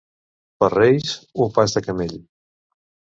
Per 0.63 0.69
Reis, 0.75 1.11
un 1.45 1.53
pas 1.59 1.77
de 1.77 1.85
camell. 1.89 2.17